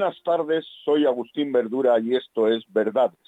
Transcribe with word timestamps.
Buenas 0.00 0.22
tardes, 0.22 0.66
soy 0.82 1.04
Agustín 1.04 1.52
Verdura 1.52 2.00
y 2.00 2.16
esto 2.16 2.48
es 2.48 2.64
Verdades. 2.72 3.18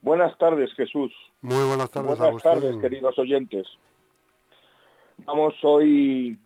Buenas 0.00 0.38
tardes, 0.38 0.72
Jesús. 0.74 1.12
Muy 1.40 1.66
buenas 1.66 1.90
tardes, 1.90 2.16
Buenas 2.20 2.40
tardes, 2.40 2.76
queridos 2.76 3.18
oyentes. 3.18 3.66
Vamos 5.24 5.54
hoy 5.64 6.38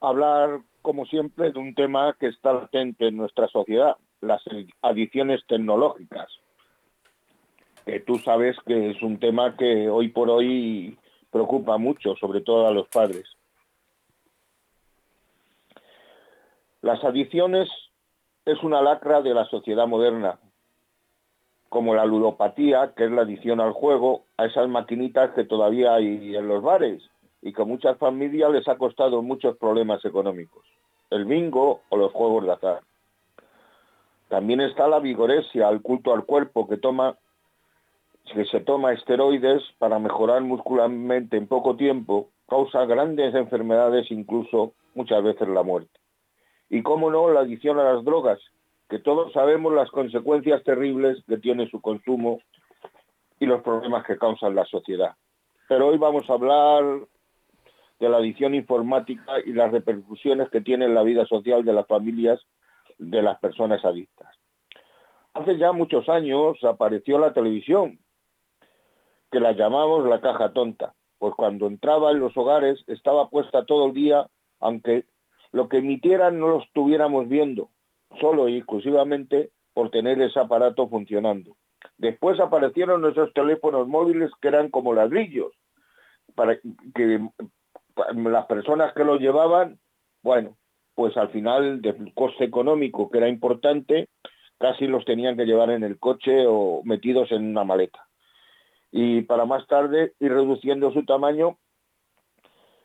a 0.00 0.10
hablar, 0.10 0.60
como 0.82 1.06
siempre, 1.06 1.50
de 1.50 1.58
un 1.58 1.74
tema 1.74 2.14
que 2.20 2.28
está 2.28 2.52
latente 2.52 3.08
en 3.08 3.16
nuestra 3.16 3.48
sociedad, 3.48 3.96
las 4.20 4.40
adicciones 4.82 5.44
tecnológicas. 5.48 6.28
Que 7.88 8.00
tú 8.00 8.18
sabes 8.18 8.54
que 8.66 8.90
es 8.90 9.02
un 9.02 9.18
tema 9.18 9.56
que 9.56 9.88
hoy 9.88 10.08
por 10.08 10.28
hoy 10.28 10.98
preocupa 11.30 11.78
mucho, 11.78 12.14
sobre 12.16 12.42
todo 12.42 12.66
a 12.66 12.70
los 12.70 12.86
padres. 12.88 13.24
Las 16.82 17.02
adicciones 17.02 17.66
es 18.44 18.62
una 18.62 18.82
lacra 18.82 19.22
de 19.22 19.32
la 19.32 19.46
sociedad 19.46 19.86
moderna, 19.86 20.38
como 21.70 21.94
la 21.94 22.04
ludopatía, 22.04 22.92
que 22.94 23.06
es 23.06 23.10
la 23.10 23.22
adicción 23.22 23.58
al 23.58 23.72
juego, 23.72 24.24
a 24.36 24.44
esas 24.44 24.68
maquinitas 24.68 25.30
que 25.30 25.44
todavía 25.44 25.94
hay 25.94 26.36
en 26.36 26.46
los 26.46 26.62
bares 26.62 27.02
y 27.40 27.54
que 27.54 27.62
a 27.62 27.64
muchas 27.64 27.96
familias 27.96 28.50
les 28.50 28.68
ha 28.68 28.76
costado 28.76 29.22
muchos 29.22 29.56
problemas 29.56 30.04
económicos, 30.04 30.66
el 31.08 31.24
bingo 31.24 31.80
o 31.88 31.96
los 31.96 32.12
juegos 32.12 32.44
de 32.44 32.52
azar. 32.52 32.80
También 34.28 34.60
está 34.60 34.86
la 34.88 34.98
vigoresia, 34.98 35.70
el 35.70 35.80
culto 35.80 36.12
al 36.12 36.26
cuerpo 36.26 36.68
que 36.68 36.76
toma 36.76 37.16
que 38.32 38.44
se 38.46 38.60
toma 38.60 38.92
esteroides 38.92 39.62
para 39.78 39.98
mejorar 39.98 40.42
muscularmente 40.42 41.36
en 41.36 41.46
poco 41.46 41.76
tiempo, 41.76 42.30
causa 42.48 42.86
grandes 42.86 43.34
enfermedades, 43.34 44.10
incluso 44.10 44.74
muchas 44.94 45.22
veces 45.22 45.48
la 45.48 45.62
muerte. 45.62 45.98
Y 46.70 46.82
cómo 46.82 47.10
no, 47.10 47.30
la 47.30 47.40
adicción 47.40 47.78
a 47.78 47.92
las 47.92 48.04
drogas, 48.04 48.40
que 48.88 48.98
todos 48.98 49.32
sabemos 49.32 49.72
las 49.74 49.90
consecuencias 49.90 50.62
terribles 50.64 51.22
que 51.26 51.38
tiene 51.38 51.68
su 51.68 51.80
consumo 51.80 52.40
y 53.38 53.46
los 53.46 53.62
problemas 53.62 54.04
que 54.04 54.18
causa 54.18 54.46
en 54.46 54.54
la 54.54 54.64
sociedad. 54.64 55.14
Pero 55.68 55.88
hoy 55.88 55.98
vamos 55.98 56.28
a 56.28 56.32
hablar 56.32 56.84
de 58.00 58.08
la 58.08 58.18
adicción 58.18 58.54
informática 58.54 59.40
y 59.44 59.52
las 59.52 59.70
repercusiones 59.72 60.48
que 60.50 60.60
tiene 60.60 60.86
en 60.86 60.94
la 60.94 61.02
vida 61.02 61.26
social 61.26 61.64
de 61.64 61.72
las 61.72 61.86
familias 61.86 62.40
de 62.98 63.22
las 63.22 63.38
personas 63.38 63.84
adictas. 63.84 64.28
Hace 65.34 65.58
ya 65.58 65.72
muchos 65.72 66.08
años 66.08 66.62
apareció 66.64 67.18
la 67.18 67.32
televisión, 67.32 67.98
que 69.30 69.40
la 69.40 69.52
llamamos 69.52 70.06
la 70.06 70.20
caja 70.20 70.52
tonta, 70.52 70.94
pues 71.18 71.34
cuando 71.34 71.66
entraba 71.66 72.10
en 72.10 72.20
los 72.20 72.36
hogares 72.36 72.82
estaba 72.86 73.28
puesta 73.28 73.64
todo 73.64 73.86
el 73.86 73.92
día, 73.92 74.26
aunque 74.60 75.04
lo 75.52 75.68
que 75.68 75.78
emitieran 75.78 76.38
no 76.38 76.48
lo 76.48 76.62
estuviéramos 76.62 77.28
viendo, 77.28 77.70
solo 78.20 78.48
y 78.48 78.56
exclusivamente 78.56 79.50
por 79.74 79.90
tener 79.90 80.20
ese 80.20 80.40
aparato 80.40 80.88
funcionando. 80.88 81.56
Después 81.96 82.40
aparecieron 82.40 83.04
esos 83.06 83.32
teléfonos 83.32 83.86
móviles 83.88 84.30
que 84.40 84.48
eran 84.48 84.70
como 84.70 84.94
ladrillos, 84.94 85.52
para 86.34 86.58
que 86.94 87.20
las 88.14 88.46
personas 88.46 88.92
que 88.94 89.04
los 89.04 89.20
llevaban, 89.20 89.78
bueno, 90.22 90.56
pues 90.94 91.16
al 91.16 91.30
final 91.30 91.80
del 91.80 92.12
coste 92.14 92.44
económico 92.44 93.10
que 93.10 93.18
era 93.18 93.28
importante, 93.28 94.08
casi 94.58 94.86
los 94.86 95.04
tenían 95.04 95.36
que 95.36 95.46
llevar 95.46 95.70
en 95.70 95.84
el 95.84 95.98
coche 95.98 96.46
o 96.46 96.82
metidos 96.84 97.30
en 97.32 97.50
una 97.50 97.64
maleta. 97.64 98.07
Y 98.90 99.22
para 99.22 99.44
más 99.44 99.66
tarde 99.66 100.12
ir 100.18 100.32
reduciendo 100.32 100.92
su 100.92 101.04
tamaño 101.04 101.58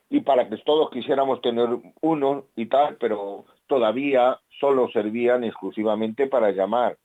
y 0.10 0.22
para 0.22 0.48
que 0.48 0.58
todos 0.58 0.90
quisiéramos 0.92 1.42
tener 1.42 1.70
uno 2.02 2.46
y 2.56 2.68
tal, 2.68 2.98
pero 2.98 3.46
todavía 3.68 4.40
solo 4.60 4.90
servían 4.92 5.44
exclusivamente 5.44 6.28
para 6.28 6.52
llamar. 6.52 6.98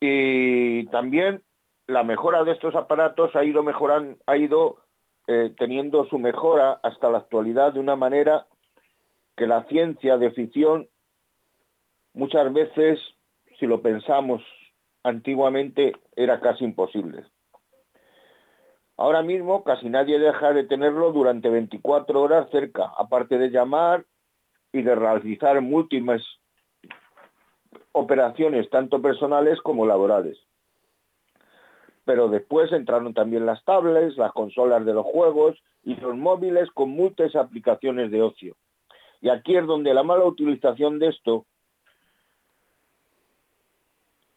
Y 0.00 0.86
también 0.86 1.42
la 1.86 2.02
mejora 2.02 2.44
de 2.44 2.52
estos 2.52 2.74
aparatos 2.74 3.34
ha 3.34 3.44
ido 3.44 3.62
mejorando, 3.62 4.18
ha 4.26 4.36
ido 4.36 4.76
eh, 5.28 5.54
teniendo 5.58 6.04
su 6.06 6.18
mejora 6.18 6.78
hasta 6.82 7.10
la 7.10 7.18
actualidad 7.18 7.72
de 7.72 7.80
una 7.80 7.96
manera 7.96 8.46
que 9.36 9.46
la 9.46 9.64
ciencia 9.64 10.18
de 10.18 10.30
ficción 10.30 10.88
muchas 12.14 12.52
veces, 12.52 12.98
si 13.58 13.66
lo 13.66 13.82
pensamos 13.82 14.42
antiguamente, 15.02 15.92
era 16.14 16.40
casi 16.40 16.64
imposible. 16.64 17.24
Ahora 18.98 19.22
mismo 19.22 19.62
casi 19.62 19.90
nadie 19.90 20.18
deja 20.18 20.52
de 20.54 20.64
tenerlo 20.64 21.12
durante 21.12 21.50
24 21.50 22.20
horas 22.20 22.48
cerca, 22.50 22.92
aparte 22.96 23.36
de 23.36 23.50
llamar 23.50 24.06
y 24.72 24.82
de 24.82 24.94
realizar 24.94 25.60
múltiples 25.60 26.22
operaciones, 27.92 28.70
tanto 28.70 29.02
personales 29.02 29.60
como 29.60 29.86
laborales. 29.86 30.38
Pero 32.04 32.28
después 32.28 32.72
entraron 32.72 33.12
también 33.12 33.44
las 33.44 33.62
tablets, 33.64 34.16
las 34.16 34.32
consolas 34.32 34.86
de 34.86 34.94
los 34.94 35.04
juegos 35.04 35.62
y 35.82 35.94
los 35.96 36.16
móviles 36.16 36.70
con 36.70 36.90
múltiples 36.90 37.36
aplicaciones 37.36 38.10
de 38.10 38.22
ocio. 38.22 38.56
Y 39.20 39.28
aquí 39.28 39.56
es 39.56 39.66
donde 39.66 39.92
la 39.92 40.04
mala 40.04 40.24
utilización 40.24 40.98
de 40.98 41.08
esto 41.08 41.44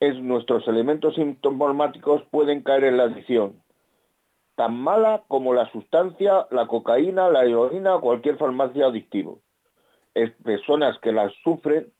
es 0.02 0.18
nuestros 0.18 0.68
elementos 0.68 1.18
informáticos 1.18 2.24
pueden 2.32 2.62
caer 2.62 2.86
en 2.86 2.98
la 2.98 3.04
adicción 3.04 3.62
tan 4.60 4.76
mala 4.76 5.24
como 5.30 5.54
la 5.54 5.72
sustancia, 5.72 6.46
la 6.52 6.68
cocaína, 6.68 7.30
la 7.30 7.46
heroína 7.46 7.96
o 7.96 8.02
cualquier 8.02 8.36
farmacia 8.36 8.88
adictivo. 8.88 9.40
Es 10.14 10.32
personas 10.44 11.00
que 11.00 11.14
las 11.14 11.32
sufren 11.46 11.94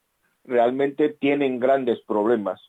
realmente 0.44 1.08
tienen 1.08 1.62
grandes 1.62 2.02
problemas. 2.02 2.60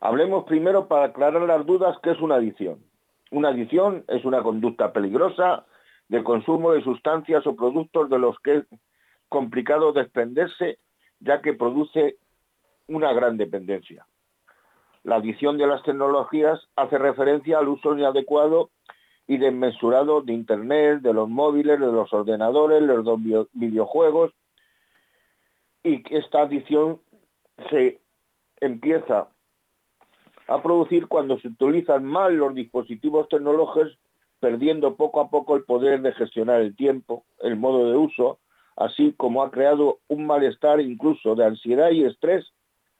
Hablemos 0.00 0.42
primero 0.42 0.88
para 0.88 1.04
aclarar 1.04 1.42
las 1.42 1.64
dudas 1.64 1.96
qué 2.02 2.10
es 2.10 2.20
una 2.20 2.34
adicción. 2.34 2.82
Una 3.30 3.50
adicción 3.50 4.04
es 4.08 4.24
una 4.24 4.42
conducta 4.42 4.92
peligrosa 4.92 5.66
de 6.08 6.24
consumo 6.24 6.72
de 6.72 6.82
sustancias 6.82 7.46
o 7.46 7.54
productos 7.54 8.10
de 8.10 8.18
los 8.18 8.36
que 8.40 8.56
es 8.56 8.64
complicado 9.28 9.92
desprenderse 9.92 10.80
ya 11.20 11.42
que 11.42 11.52
produce 11.52 12.16
una 12.88 13.12
gran 13.12 13.36
dependencia. 13.36 14.04
La 15.04 15.16
adicción 15.16 15.58
de 15.58 15.68
las 15.68 15.84
tecnologías 15.84 16.58
hace 16.74 16.98
referencia 16.98 17.58
al 17.58 17.68
uso 17.68 17.96
inadecuado 17.96 18.70
y 19.26 19.38
desmesurado 19.38 20.22
de 20.22 20.32
Internet, 20.32 21.00
de 21.00 21.12
los 21.12 21.28
móviles, 21.28 21.80
de 21.80 21.86
los 21.86 22.12
ordenadores, 22.12 22.80
de 22.80 22.86
los 22.86 23.20
videojuegos, 23.52 24.32
y 25.82 26.02
esta 26.14 26.42
adicción 26.42 27.00
se 27.70 28.00
empieza 28.60 29.28
a 30.48 30.62
producir 30.62 31.06
cuando 31.06 31.38
se 31.38 31.48
utilizan 31.48 32.04
mal 32.04 32.36
los 32.36 32.54
dispositivos 32.54 33.28
tecnológicos, 33.28 33.98
perdiendo 34.40 34.96
poco 34.96 35.20
a 35.20 35.30
poco 35.30 35.56
el 35.56 35.64
poder 35.64 36.02
de 36.02 36.12
gestionar 36.12 36.60
el 36.60 36.76
tiempo, 36.76 37.24
el 37.40 37.56
modo 37.56 37.90
de 37.90 37.96
uso, 37.96 38.38
así 38.76 39.14
como 39.16 39.42
ha 39.42 39.50
creado 39.50 40.00
un 40.08 40.26
malestar 40.26 40.80
incluso 40.80 41.34
de 41.34 41.46
ansiedad 41.46 41.90
y 41.90 42.04
estrés 42.04 42.44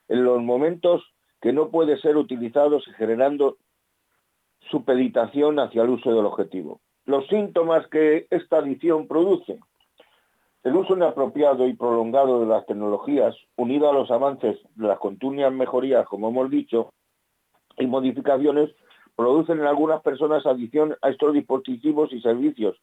en 0.08 0.24
los 0.24 0.42
momentos 0.42 1.04
que 1.40 1.52
no 1.52 1.68
puede 1.68 2.00
ser 2.00 2.16
utilizados 2.16 2.84
generando 2.96 3.58
supeditación 4.70 5.58
hacia 5.58 5.82
el 5.82 5.90
uso 5.90 6.14
del 6.14 6.26
objetivo. 6.26 6.80
Los 7.04 7.26
síntomas 7.28 7.86
que 7.88 8.26
esta 8.30 8.58
adicción 8.58 9.06
produce. 9.06 9.58
El 10.64 10.74
uso 10.74 10.96
inapropiado 10.96 11.68
y 11.68 11.74
prolongado 11.74 12.40
de 12.40 12.46
las 12.46 12.66
tecnologías, 12.66 13.36
unido 13.54 13.88
a 13.88 13.92
los 13.92 14.10
avances 14.10 14.58
de 14.74 14.88
las 14.88 14.98
continuas 14.98 15.52
mejorías, 15.52 16.06
como 16.06 16.28
hemos 16.28 16.50
dicho, 16.50 16.92
y 17.78 17.86
modificaciones, 17.86 18.70
producen 19.14 19.60
en 19.60 19.66
algunas 19.66 20.02
personas 20.02 20.44
adicción 20.44 20.96
a 21.02 21.10
estos 21.10 21.32
dispositivos 21.32 22.12
y 22.12 22.20
servicios, 22.20 22.76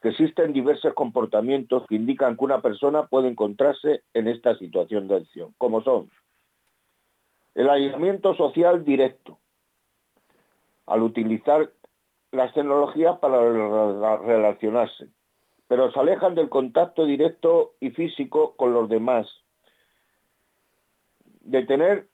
que 0.00 0.10
existen 0.10 0.52
diversos 0.52 0.94
comportamientos 0.94 1.84
que 1.88 1.96
indican 1.96 2.36
que 2.36 2.44
una 2.44 2.62
persona 2.62 3.06
puede 3.06 3.28
encontrarse 3.28 4.02
en 4.14 4.28
esta 4.28 4.56
situación 4.56 5.08
de 5.08 5.16
adicción, 5.16 5.54
como 5.58 5.82
son 5.82 6.08
el 7.58 7.68
aislamiento 7.68 8.36
social 8.36 8.84
directo, 8.84 9.40
al 10.88 11.02
utilizar 11.02 11.70
las 12.32 12.52
tecnologías 12.52 13.18
para 13.18 13.40
relacionarse, 14.18 15.08
pero 15.66 15.90
se 15.92 16.00
alejan 16.00 16.34
del 16.34 16.48
contacto 16.48 17.04
directo 17.04 17.74
y 17.80 17.90
físico 17.90 18.54
con 18.56 18.72
los 18.72 18.88
demás, 18.88 19.26
de 21.40 21.64
tener 21.64 22.08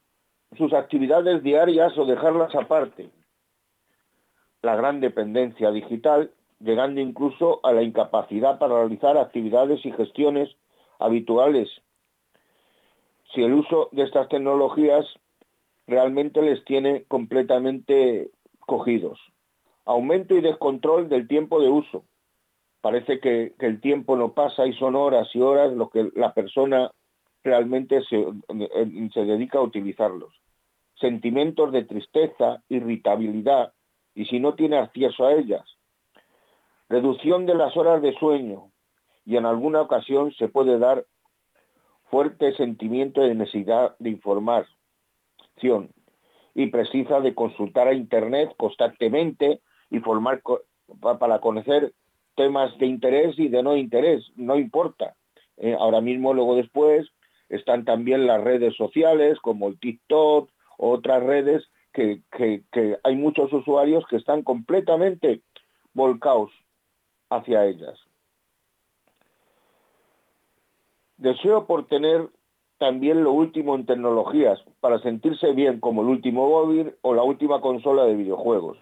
sus 0.56 0.73
actividades 0.73 1.43
diarias 1.43 1.97
o 1.99 2.05
dejarlas 2.05 2.55
aparte. 2.55 3.11
La 4.62 4.76
gran 4.76 5.00
dependencia 5.00 5.71
digital, 5.73 6.31
llegando 6.61 7.00
incluso 7.00 7.61
a 7.65 7.73
la 7.73 7.82
incapacidad 7.82 8.59
para 8.59 8.79
realizar 8.79 9.19
actividades 9.19 9.85
y 9.85 9.93
gestiones 9.93 10.49
habituales. 10.99 11.69
Si 13.35 13.43
el 13.43 13.53
uso 13.53 13.88
de 13.91 14.05
estas 14.05 14.29
tecnologías 14.29 15.05
realmente 15.87 16.41
les 16.41 16.65
tiene 16.65 17.05
completamente 17.09 18.31
cogidos. 18.66 19.20
Aumento 19.84 20.34
y 20.34 20.40
descontrol 20.40 21.08
del 21.08 21.28
tiempo 21.28 21.61
de 21.61 21.69
uso. 21.69 22.05
Parece 22.81 23.20
que, 23.20 23.55
el 23.58 23.81
tiempo 23.81 24.16
no 24.16 24.32
pasa 24.32 24.66
y 24.66 24.72
son 24.75 24.94
horas 24.96 25.28
y 25.34 25.40
horas 25.40 25.72
lo 25.72 25.88
que 25.90 26.11
la 26.14 26.34
persona 26.34 26.90
realmente 27.43 28.02
se, 28.05 28.26
se 29.12 29.25
dedica 29.25 29.58
a 29.58 29.62
utilizarlos. 29.62 30.34
Sentimientos 30.94 31.72
de 31.72 31.84
tristeza, 31.84 32.62
irritabilidad, 32.69 33.72
y 34.14 34.26
si 34.26 34.38
no 34.38 34.55
tiene 34.55 34.78
acceso 34.78 35.26
a 35.26 35.34
ellas. 35.34 35.64
Reducción 36.88 37.46
de 37.46 37.55
las 37.55 37.76
horas 37.76 38.00
de 38.02 38.14
sueño, 38.19 38.70
y 39.25 39.37
en 39.37 39.46
alguna 39.46 39.81
ocasión 39.81 40.32
se 40.32 40.49
puede 40.49 40.78
dar 40.78 41.05
fuerte 42.05 42.55
sentimiento 42.55 43.22
de 43.22 43.34
necesidad 43.34 43.96
de 43.99 44.11
información 44.11 45.90
y 46.54 46.66
precisa 46.66 47.20
de 47.20 47.34
consultar 47.34 47.88
a 47.88 47.94
Internet 47.94 48.54
constantemente 48.56 49.60
y 49.90 49.98
formar 50.00 50.42
para 51.18 51.40
conocer 51.40 51.92
temas 52.36 52.76
de 52.78 52.86
interés 52.86 53.38
y 53.38 53.48
de 53.48 53.62
no 53.62 53.76
interés, 53.76 54.24
no 54.36 54.56
importa. 54.56 55.14
Eh, 55.56 55.76
ahora 55.78 56.00
mismo, 56.00 56.34
luego 56.34 56.56
después, 56.56 57.06
están 57.48 57.84
también 57.84 58.26
las 58.26 58.42
redes 58.42 58.74
sociales 58.76 59.38
como 59.40 59.68
el 59.68 59.78
TikTok, 59.78 60.50
otras 60.78 61.22
redes 61.22 61.64
que, 61.92 62.22
que 62.32 62.98
hay 63.04 63.14
muchos 63.14 63.52
usuarios 63.52 64.04
que 64.08 64.16
están 64.16 64.42
completamente 64.42 65.42
volcados 65.92 66.50
hacia 67.30 67.66
ellas. 67.66 67.98
Deseo 71.16 71.66
por 71.66 71.86
tener 71.86 72.28
también 72.79 73.23
lo 73.23 73.32
último 73.32 73.75
en 73.75 73.87
tecnologías 73.87 74.61
para 74.81 74.99
sentirse 75.00 75.53
bien 75.53 75.81
como 75.81 76.03
el 76.03 76.09
último 76.09 76.49
móvil 76.49 76.94
o 77.03 77.15
la 77.15 77.23
última 77.23 77.61
consola 77.61 78.05
de 78.05 78.17
videojuegos. 78.17 78.79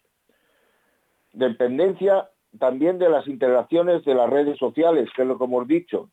Dependencia 1.33 2.29
también 2.59 2.99
de 2.99 3.09
las 3.09 3.27
interacciones 3.27 4.05
de 4.05 4.15
las 4.15 4.29
redes 4.29 4.59
sociales, 4.59 5.09
que 5.15 5.23
es 5.23 5.29
lo 5.29 5.39
que 5.39 5.44
hemos 5.44 5.67
dicho. 5.67 6.11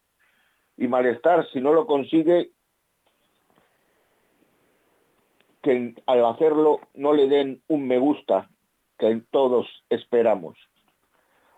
Y 0.78 0.88
malestar 0.88 1.48
si 1.52 1.60
no 1.60 1.74
lo 1.74 1.86
consigue, 1.86 2.52
que 5.62 5.96
al 6.06 6.26
hacerlo 6.26 6.80
no 6.94 7.14
le 7.14 7.28
den 7.28 7.62
un 7.68 7.88
me 7.88 8.00
gusta 8.00 8.50
que 8.98 9.22
todos 9.32 9.68
esperamos. 9.90 10.58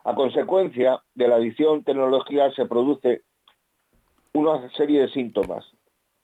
A 0.03 0.15
consecuencia 0.15 1.03
de 1.13 1.27
la 1.27 1.35
adicción 1.35 1.83
tecnología 1.83 2.51
se 2.51 2.65
produce 2.65 3.21
una 4.33 4.67
serie 4.71 5.01
de 5.01 5.09
síntomas 5.09 5.71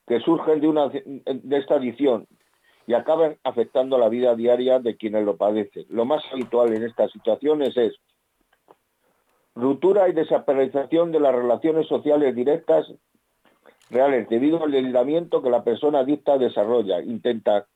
que 0.08 0.20
surgen 0.20 0.60
de, 0.60 0.68
una, 0.68 0.88
de 0.88 1.56
esta 1.58 1.74
adicción 1.74 2.26
y 2.86 2.94
acaban 2.94 3.36
afectando 3.44 3.98
la 3.98 4.08
vida 4.08 4.34
diaria 4.34 4.78
de 4.78 4.96
quienes 4.96 5.24
lo 5.24 5.36
padecen. 5.36 5.84
Lo 5.90 6.06
más 6.06 6.24
habitual 6.32 6.72
en 6.72 6.84
estas 6.84 7.12
situaciones 7.12 7.76
es 7.76 7.94
ruptura 9.54 10.08
y 10.08 10.12
desaparición 10.12 11.12
de 11.12 11.20
las 11.20 11.34
relaciones 11.34 11.86
sociales 11.86 12.34
directas 12.34 12.90
reales 13.90 14.28
debido 14.30 14.64
al 14.64 14.72
aislamiento 14.72 15.42
que 15.42 15.50
la 15.50 15.64
persona 15.64 16.00
adicta 16.00 16.38
desarrolla. 16.38 17.02
Intenta 17.02 17.66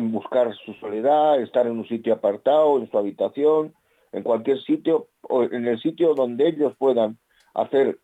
buscar 0.00 0.54
su 0.64 0.74
soledad, 0.74 1.40
estar 1.40 1.66
en 1.66 1.78
un 1.78 1.88
sitio 1.88 2.14
apartado, 2.14 2.78
en 2.78 2.88
su 2.90 2.96
habitación, 2.96 3.74
en 4.12 4.22
cualquier 4.22 4.60
sitio 4.62 5.08
o 5.22 5.42
en 5.42 5.66
el 5.66 5.80
sitio 5.80 6.14
donde 6.14 6.48
ellos 6.48 6.74
puedan 6.78 7.18
hacer 7.54 7.98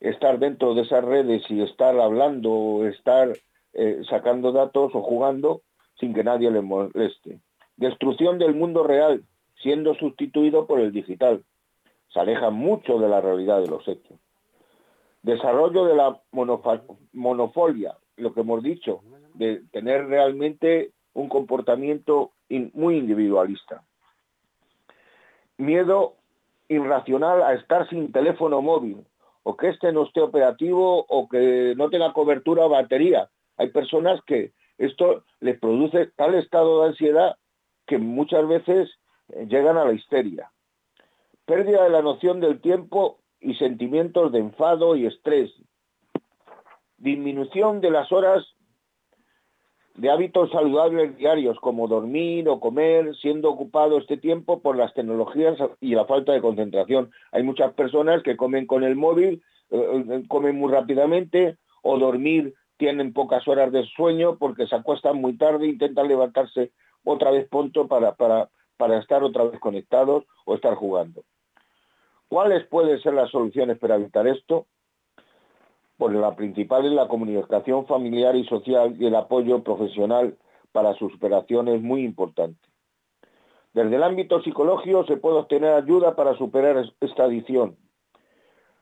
estar 0.00 0.38
dentro 0.38 0.74
de 0.74 0.82
esas 0.82 1.04
redes 1.04 1.42
y 1.50 1.62
estar 1.62 1.98
hablando 2.00 2.86
estar 2.86 3.32
eh, 3.74 4.02
sacando 4.08 4.50
datos 4.52 4.94
o 4.94 5.02
jugando 5.02 5.62
sin 5.98 6.14
que 6.14 6.24
nadie 6.24 6.50
le 6.50 6.62
moleste. 6.62 7.40
Destrucción 7.76 8.38
del 8.38 8.54
mundo 8.54 8.82
real, 8.82 9.22
siendo 9.62 9.94
sustituido 9.94 10.66
por 10.66 10.80
el 10.80 10.92
digital. 10.92 11.44
Se 12.12 12.18
aleja 12.18 12.50
mucho 12.50 12.98
de 12.98 13.08
la 13.08 13.20
realidad 13.20 13.60
de 13.60 13.68
los 13.68 13.86
hechos. 13.86 14.18
Desarrollo 15.22 15.84
de 15.84 15.94
la 15.94 16.20
monofolia, 17.12 17.96
lo 18.16 18.32
que 18.32 18.40
hemos 18.40 18.62
dicho, 18.62 19.02
de 19.34 19.62
tener 19.70 20.06
realmente 20.06 20.92
un 21.12 21.28
comportamiento 21.28 22.32
muy 22.72 22.96
individualista. 22.96 23.82
Miedo 25.58 26.14
irracional 26.68 27.42
a 27.42 27.54
estar 27.54 27.88
sin 27.90 28.12
teléfono 28.12 28.62
móvil, 28.62 29.04
o 29.50 29.56
que 29.56 29.68
este 29.68 29.92
no 29.92 30.04
esté 30.04 30.20
operativo 30.20 31.04
o 31.08 31.28
que 31.28 31.74
no 31.76 31.90
tenga 31.90 32.12
cobertura 32.12 32.66
o 32.66 32.68
batería. 32.68 33.28
Hay 33.56 33.70
personas 33.70 34.20
que 34.24 34.52
esto 34.78 35.24
les 35.40 35.58
produce 35.58 36.06
tal 36.16 36.34
estado 36.34 36.82
de 36.82 36.88
ansiedad 36.90 37.36
que 37.86 37.98
muchas 37.98 38.46
veces 38.46 38.88
eh, 39.28 39.46
llegan 39.48 39.76
a 39.76 39.84
la 39.84 39.92
histeria. 39.92 40.52
Pérdida 41.44 41.82
de 41.82 41.90
la 41.90 42.00
noción 42.00 42.38
del 42.40 42.60
tiempo 42.60 43.18
y 43.40 43.54
sentimientos 43.54 44.30
de 44.30 44.38
enfado 44.38 44.94
y 44.94 45.06
estrés. 45.06 45.50
Disminución 46.96 47.80
de 47.80 47.90
las 47.90 48.12
horas 48.12 48.46
de 50.00 50.10
hábitos 50.10 50.50
saludables 50.50 51.14
diarios 51.18 51.60
como 51.60 51.86
dormir 51.86 52.48
o 52.48 52.58
comer, 52.58 53.14
siendo 53.16 53.50
ocupado 53.50 53.98
este 53.98 54.16
tiempo 54.16 54.60
por 54.60 54.74
las 54.74 54.94
tecnologías 54.94 55.58
y 55.78 55.94
la 55.94 56.06
falta 56.06 56.32
de 56.32 56.40
concentración. 56.40 57.10
Hay 57.32 57.42
muchas 57.42 57.74
personas 57.74 58.22
que 58.22 58.34
comen 58.34 58.66
con 58.66 58.82
el 58.82 58.96
móvil, 58.96 59.42
eh, 59.70 60.04
eh, 60.08 60.22
comen 60.26 60.56
muy 60.58 60.72
rápidamente 60.72 61.58
o 61.82 61.98
dormir 61.98 62.54
tienen 62.78 63.12
pocas 63.12 63.46
horas 63.46 63.70
de 63.72 63.84
sueño 63.94 64.38
porque 64.38 64.66
se 64.66 64.74
acuestan 64.74 65.20
muy 65.20 65.36
tarde 65.36 65.66
e 65.66 65.70
intentan 65.70 66.08
levantarse 66.08 66.72
otra 67.04 67.30
vez 67.30 67.46
pronto 67.50 67.86
para, 67.86 68.14
para, 68.14 68.48
para 68.78 68.98
estar 69.00 69.22
otra 69.22 69.44
vez 69.44 69.60
conectados 69.60 70.24
o 70.46 70.54
estar 70.54 70.76
jugando. 70.76 71.24
¿Cuáles 72.28 72.66
pueden 72.68 72.98
ser 73.02 73.12
las 73.12 73.30
soluciones 73.30 73.78
para 73.78 73.96
evitar 73.96 74.26
esto? 74.26 74.66
Pues 76.00 76.14
la 76.14 76.34
principal 76.34 76.86
es 76.86 76.92
la 76.92 77.08
comunicación 77.08 77.84
familiar 77.84 78.34
y 78.34 78.46
social 78.46 78.96
y 78.98 79.04
el 79.04 79.14
apoyo 79.14 79.62
profesional 79.62 80.34
para 80.72 80.94
su 80.94 81.10
superación 81.10 81.68
es 81.68 81.82
muy 81.82 82.04
importante. 82.04 82.58
Desde 83.74 83.96
el 83.96 84.02
ámbito 84.02 84.40
psicológico 84.40 85.04
se 85.04 85.18
puede 85.18 85.40
obtener 85.40 85.74
ayuda 85.74 86.16
para 86.16 86.34
superar 86.38 86.82
esta 87.02 87.24
adicción. 87.24 87.76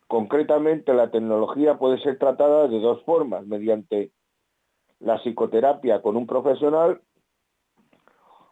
Concretamente, 0.06 0.94
la 0.94 1.10
tecnología 1.10 1.76
puede 1.76 2.00
ser 2.02 2.20
tratada 2.20 2.68
de 2.68 2.78
dos 2.78 3.02
formas, 3.02 3.44
mediante 3.44 4.12
la 5.00 5.18
psicoterapia 5.18 6.00
con 6.00 6.16
un 6.16 6.24
profesional 6.28 7.00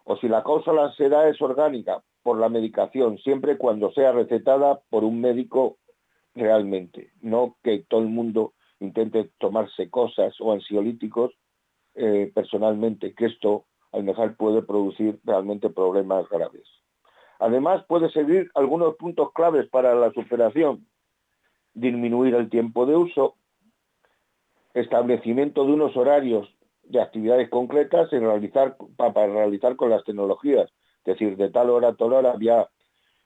o 0.03 0.17
si 0.17 0.27
la 0.27 0.43
causa 0.43 0.73
de 0.73 0.77
la 0.77 0.87
ansiedad 0.87 1.29
es 1.29 1.41
orgánica, 1.41 2.03
por 2.25 2.37
la 2.37 2.49
medicación, 2.49 3.19
siempre 3.19 3.59
cuando 3.59 3.93
sea 3.93 4.11
recetada 4.11 4.81
por 4.91 5.05
un 5.05 5.21
médico 5.21 5.79
realmente, 6.35 7.13
no 7.21 7.57
que 7.63 7.85
todo 7.89 8.01
el 8.01 8.09
mundo 8.09 8.55
intente 8.81 9.31
tomarse 9.39 9.91
cosas 9.91 10.35
o 10.41 10.53
ansiolíticos 10.53 11.33
eh, 11.95 12.31
personalmente, 12.35 13.15
que 13.15 13.27
esto 13.27 13.67
a 13.93 13.99
lo 13.99 14.05
mejor 14.05 14.37
puede 14.37 14.63
producir 14.63 15.19
realmente 15.25 15.71
problemas 15.71 16.29
graves. 16.29 16.69
Además, 17.39 17.85
puede 17.87 18.11
seguir 18.11 18.51
algunos 18.55 18.97
puntos 18.97 19.33
claves 19.33 19.69
para 19.69 19.95
la 19.95 20.11
superación. 20.13 20.87
Disminuir 21.75 22.35
el 22.35 22.49
tiempo 22.49 22.87
de 22.87 22.97
uso, 22.97 23.37
establecimiento 24.75 25.65
de 25.65 25.73
unos 25.73 25.97
horarios 25.97 26.49
de 26.83 27.01
actividades 27.01 27.49
concretas 27.51 28.11
para 28.97 29.27
realizar 29.27 29.77
con 29.77 29.91
las 29.91 30.05
tecnologías. 30.05 30.71
Es 31.05 31.19
decir, 31.19 31.37
de 31.37 31.51
tal 31.51 31.71
hora 31.71 31.89
a 31.89 31.95
tal 31.95 32.13
hora 32.13 32.33
voy 32.33 32.49
a 32.49 32.69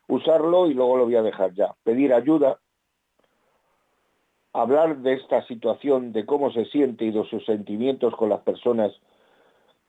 usarlo 0.07 0.67
y 0.67 0.73
luego 0.73 0.97
lo 0.97 1.05
voy 1.05 1.15
a 1.15 1.21
dejar 1.21 1.53
ya. 1.53 1.75
Pedir 1.83 2.13
ayuda 2.13 2.59
hablar 4.53 4.97
de 4.97 5.13
esta 5.13 5.45
situación, 5.47 6.11
de 6.11 6.25
cómo 6.25 6.51
se 6.51 6.65
siente 6.65 7.05
y 7.05 7.11
de 7.11 7.23
sus 7.25 7.45
sentimientos 7.45 8.15
con 8.15 8.29
las 8.29 8.41
personas 8.41 8.91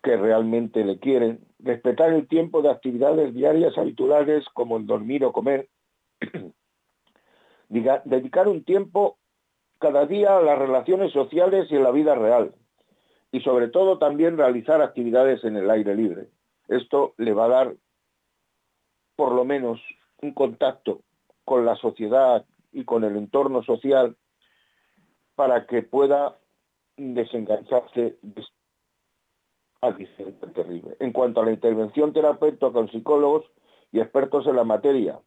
que 0.02 0.16
realmente 0.16 0.84
le 0.84 0.98
quieren, 0.98 1.46
respetar 1.60 2.12
el 2.12 2.26
tiempo 2.26 2.60
de 2.62 2.70
actividades 2.70 3.34
diarias 3.34 3.76
habituales 3.78 4.44
como 4.52 4.76
el 4.76 4.86
dormir 4.86 5.24
o 5.24 5.32
comer, 5.32 5.68
dedicar 7.68 8.48
un 8.48 8.64
tiempo 8.64 9.18
cada 9.78 10.06
día 10.06 10.36
a 10.36 10.42
las 10.42 10.58
relaciones 10.58 11.12
sociales 11.12 11.68
y 11.70 11.76
en 11.76 11.84
la 11.84 11.90
vida 11.90 12.14
real, 12.14 12.54
y 13.30 13.40
sobre 13.40 13.68
todo 13.68 13.98
también 13.98 14.36
realizar 14.36 14.82
actividades 14.82 15.42
en 15.44 15.56
el 15.56 15.70
aire 15.70 15.94
libre. 15.94 16.28
Esto 16.68 17.14
le 17.16 17.32
va 17.32 17.46
a 17.46 17.48
dar 17.48 17.76
por 19.16 19.32
lo 19.32 19.44
menos 19.44 19.80
un 20.20 20.32
contacto 20.34 21.02
con 21.44 21.64
la 21.64 21.76
sociedad 21.76 22.44
y 22.72 22.84
con 22.84 23.04
el 23.04 23.16
entorno 23.16 23.62
social 23.62 24.16
para 25.34 25.66
que 25.66 25.82
pueda 25.82 26.36
desengancharse 26.96 28.18
de 29.82 30.32
terrible. 30.54 30.96
En 31.00 31.12
cuanto 31.12 31.40
a 31.40 31.44
la 31.44 31.52
intervención 31.52 32.12
terapéutica 32.12 32.70
con 32.70 32.88
psicólogos 32.90 33.44
y 33.90 34.00
expertos 34.00 34.46
en 34.46 34.56
la 34.56 34.64
materia, 34.64 35.18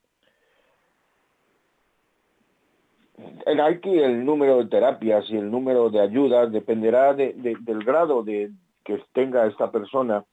en 3.18 3.60
aquí 3.60 3.98
el 3.98 4.26
número 4.26 4.58
de 4.58 4.66
terapias 4.68 5.30
y 5.30 5.38
el 5.38 5.52
número 5.52 5.90
de 5.90 6.02
ayudas 6.02 6.52
dependerá 6.52 7.14
del 7.14 7.84
grado 7.84 8.24
de, 8.24 8.52
que 8.84 9.04
tenga 9.14 9.46
esta 9.46 9.72
persona 9.72 10.24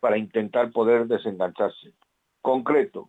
para 0.00 0.18
intentar 0.18 0.72
poder 0.72 1.06
desengancharse. 1.06 1.94
Concreto, 2.40 3.08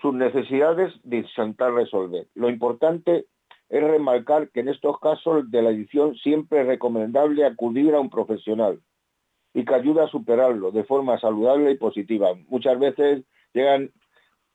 sus 0.00 0.14
necesidades 0.14 0.92
de 1.02 1.18
intentar 1.18 1.72
resolver. 1.72 2.26
Lo 2.34 2.50
importante 2.50 3.26
es 3.72 3.82
remarcar 3.82 4.50
que 4.50 4.60
en 4.60 4.68
estos 4.68 5.00
casos 5.00 5.50
de 5.50 5.62
la 5.62 5.70
adicción 5.70 6.14
siempre 6.16 6.60
es 6.60 6.66
recomendable 6.66 7.46
acudir 7.46 7.94
a 7.94 8.00
un 8.00 8.10
profesional 8.10 8.82
y 9.54 9.64
que 9.64 9.74
ayuda 9.74 10.04
a 10.04 10.08
superarlo 10.08 10.70
de 10.72 10.84
forma 10.84 11.18
saludable 11.18 11.70
y 11.70 11.78
positiva. 11.78 12.34
Muchas 12.48 12.78
veces 12.78 13.24
llegan, 13.54 13.90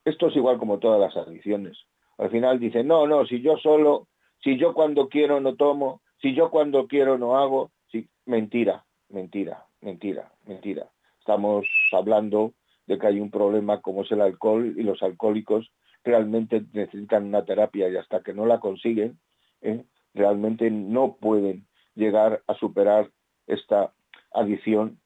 esto 0.05 0.27
es 0.27 0.35
igual 0.35 0.59
como 0.59 0.77
todas 0.77 0.99
las 0.99 1.17
adicciones, 1.17 1.79
al 2.19 2.29
final 2.29 2.59
dicen, 2.59 2.87
no, 2.87 3.07
no, 3.07 3.25
si 3.25 3.41
yo 3.41 3.57
solo, 3.57 4.07
si 4.43 4.55
yo 4.59 4.75
cuando 4.75 5.09
quiero 5.09 5.39
no 5.39 5.55
tomo, 5.55 6.01
si 6.21 6.35
yo 6.35 6.51
cuando 6.51 6.87
quiero 6.87 7.17
no 7.17 7.37
hago, 7.37 7.71
si... 7.91 8.07
mentira, 8.25 8.85
mentira, 9.09 9.65
mentira, 9.81 10.31
mentira. 10.45 10.91
Estamos 11.19 11.65
hablando 11.91 12.53
de 12.85 12.99
que 12.99 13.07
hay 13.07 13.19
un 13.19 13.31
problema 13.31 13.81
como 13.81 14.03
es 14.03 14.11
el 14.11 14.21
alcohol 14.21 14.75
y 14.77 14.83
los 14.83 15.01
alcohólicos 15.01 15.71
realmente 16.07 16.63
necesitan 16.73 17.25
una 17.25 17.45
terapia 17.45 17.89
y 17.89 17.97
hasta 17.97 18.23
que 18.23 18.33
no 18.33 18.45
la 18.45 18.59
consiguen, 18.59 19.19
¿eh? 19.61 19.83
realmente 20.13 20.71
no 20.71 21.17
pueden 21.19 21.67
llegar 21.95 22.41
a 22.47 22.55
superar 22.55 23.11
esta 23.45 23.93
adicción 24.31 24.99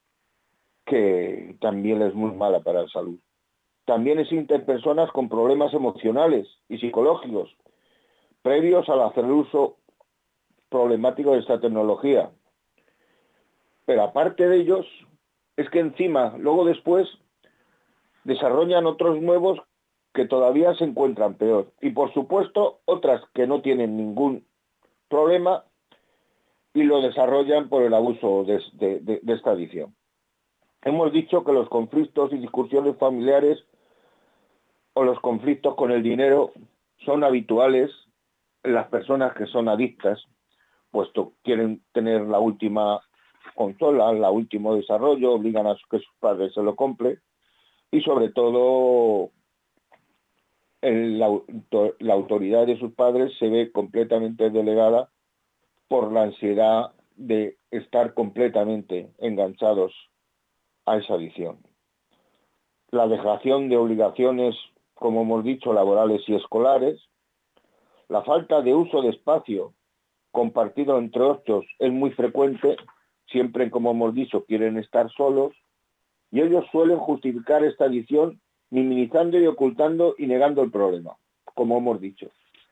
que 0.86 1.56
también 1.60 2.02
es 2.02 2.14
muy 2.14 2.32
mala 2.32 2.60
para 2.60 2.82
la 2.82 2.88
salud. 2.88 3.18
También 3.84 4.18
existen 4.20 4.64
personas 4.64 5.10
con 5.10 5.28
problemas 5.28 5.74
emocionales 5.74 6.46
y 6.68 6.78
psicológicos 6.78 7.54
previos 8.42 8.88
al 8.88 9.02
hacer 9.02 9.24
uso 9.24 9.78
problemático 10.68 11.32
de 11.32 11.40
esta 11.40 11.60
tecnología. 11.60 12.30
Pero 13.86 14.02
aparte 14.02 14.48
de 14.48 14.56
ellos, 14.56 14.86
es 15.56 15.68
que 15.70 15.80
encima, 15.80 16.34
luego 16.38 16.64
después, 16.64 17.08
desarrollan 18.24 18.86
otros 18.86 19.20
nuevos 19.20 19.60
que 20.14 20.26
todavía 20.26 20.74
se 20.74 20.84
encuentran 20.84 21.34
peor. 21.34 21.72
Y 21.80 21.90
por 21.90 22.12
supuesto, 22.12 22.80
otras 22.84 23.22
que 23.34 23.46
no 23.46 23.62
tienen 23.62 23.96
ningún 23.96 24.44
problema 25.08 25.64
y 26.74 26.82
lo 26.84 27.00
desarrollan 27.00 27.68
por 27.68 27.82
el 27.82 27.94
abuso 27.94 28.44
de, 28.44 29.20
esta 29.26 29.50
adicción. 29.50 29.94
Hemos 30.82 31.12
dicho 31.12 31.44
que 31.44 31.52
los 31.52 31.68
conflictos 31.68 32.32
y 32.32 32.38
discusiones 32.38 32.96
familiares 32.96 33.62
o 34.94 35.04
los 35.04 35.20
conflictos 35.20 35.74
con 35.74 35.90
el 35.90 36.02
dinero 36.02 36.52
son 37.04 37.24
habituales 37.24 37.90
en 38.62 38.74
las 38.74 38.88
personas 38.88 39.34
que 39.34 39.46
son 39.46 39.68
adictas, 39.68 40.24
puesto 40.90 41.32
quieren 41.42 41.82
tener 41.92 42.22
la 42.22 42.38
última 42.38 43.00
consola, 43.54 44.10
el 44.10 44.22
último 44.22 44.74
desarrollo, 44.74 45.32
obligan 45.32 45.66
a 45.66 45.76
que 45.90 45.98
sus 45.98 46.14
padres 46.20 46.54
se 46.54 46.62
lo 46.62 46.74
compren 46.74 47.20
y 47.90 48.00
sobre 48.00 48.30
todo 48.30 49.30
la, 50.82 51.26
autoridad 52.12 52.66
de 52.66 52.78
sus 52.78 52.92
padres 52.94 53.32
se 53.38 53.48
ve 53.48 53.70
completamente 53.70 54.50
delegada 54.50 55.10
por 55.88 56.12
la 56.12 56.22
ansiedad 56.22 56.92
de 57.16 57.56
estar 57.70 58.14
completamente 58.14 59.12
enganchados 59.18 59.94
a 60.86 60.96
esa 60.96 61.14
adicción. 61.14 61.58
La 62.90 63.06
dejación 63.06 63.68
de 63.68 63.76
obligaciones, 63.76 64.56
como 64.94 65.22
hemos 65.22 65.44
dicho, 65.44 65.72
laborales 65.72 66.22
y 66.26 66.34
escolares, 66.34 67.00
la 68.08 68.22
falta 68.22 68.60
de 68.60 68.74
uso 68.74 69.00
de 69.02 69.10
espacio 69.10 69.72
compartido 70.32 70.98
entre 70.98 71.22
otros 71.22 71.64
es 71.78 71.92
muy 71.92 72.10
frecuente 72.10 72.76
siempre, 73.32 73.70
como 73.70 73.92
hemos 73.92 74.14
dicho, 74.14 74.44
quieren 74.44 74.76
estar 74.76 75.10
solos, 75.12 75.54
y 76.30 76.40
ellos 76.40 76.64
suelen 76.70 76.98
justificar 76.98 77.64
esta 77.64 77.86
adicción 77.86 78.40
minimizando 78.72 79.38
y 79.38 79.46
ocultando 79.46 80.14
y 80.16 80.26
negando 80.26 80.62
el 80.62 80.70
problema, 80.70 81.14
como 81.54 81.76
hemos 81.76 82.00
dicho. 82.00 82.28